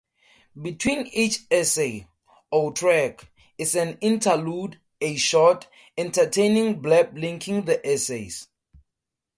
Between 0.59 1.05
each 1.13 1.41
essay, 1.51 2.07
or 2.49 2.73
track, 2.73 3.29
is 3.59 3.75
an 3.75 3.99
"interlude"-a 4.01 5.15
short, 5.19 5.67
entertaining 5.95 6.81
blurb 6.81 7.15
linking 7.21 7.65
the 7.65 7.85
essays. 7.87 8.47